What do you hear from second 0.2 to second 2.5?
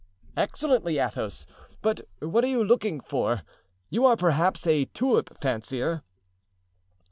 "Excellently, Athos, but what are